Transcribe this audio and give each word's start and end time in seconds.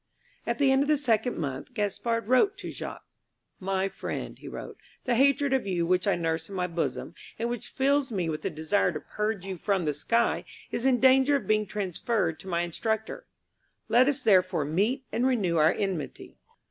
At 0.47 0.57
the 0.57 0.71
end 0.71 0.81
of 0.81 0.87
the 0.87 0.97
second 0.97 1.37
month 1.37 1.75
Gaspard 1.75 2.27
wrote 2.27 2.57
to 2.57 2.71
Jacques. 2.71 3.05
"My 3.59 3.87
friend," 3.87 4.35
he 4.39 4.47
wrote, 4.47 4.77
"the 5.03 5.13
hatred 5.13 5.53
of 5.53 5.67
you 5.67 5.85
which 5.85 6.07
I 6.07 6.15
nurse 6.15 6.49
in 6.49 6.55
my 6.55 6.65
bosom, 6.65 7.13
and 7.37 7.51
which 7.51 7.69
fills 7.69 8.11
me 8.11 8.27
with 8.27 8.41
the 8.41 8.49
desire 8.49 8.91
to 8.93 8.99
purge 8.99 9.45
you 9.45 9.57
from 9.57 9.85
the 9.85 9.93
sky, 9.93 10.43
is 10.71 10.85
in 10.87 10.99
danger 10.99 11.35
of 11.35 11.45
being 11.45 11.67
transferred 11.67 12.39
to 12.39 12.47
my 12.47 12.61
instructor. 12.61 13.27
Let 13.89 14.07
us 14.09 14.23
therefore 14.23 14.65
meet 14.65 15.05
and 15.11 15.27
renew 15.27 15.57
our 15.57 15.71
enmity." 15.71 16.39